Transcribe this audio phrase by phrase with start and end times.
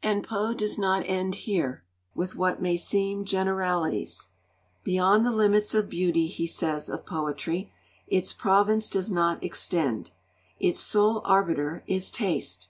[0.00, 1.82] And Poe does not end here,
[2.14, 4.28] with what may seem generalities.
[4.84, 7.72] 'Beyond the limits of beauty,' he says of poetry,
[8.06, 10.12] 'its province does not extend.
[10.60, 12.68] Its sole arbiter is Taste.